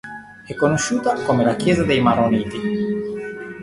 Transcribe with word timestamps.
È 0.43 0.55
conosciuta 0.55 1.13
come 1.21 1.43
la 1.43 1.55
chiesa 1.55 1.83
dei 1.83 2.01
Maroniti. 2.01 2.59